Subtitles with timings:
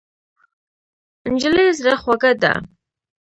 [1.31, 2.53] نجلۍ زړه خوږه ده.